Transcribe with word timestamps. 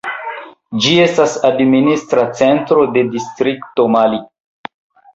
Ĝi 0.85 0.93
estas 1.03 1.35
administra 1.51 2.25
centro 2.41 2.89
de 2.99 3.07
distrikto 3.15 3.91
Mali. 3.99 4.25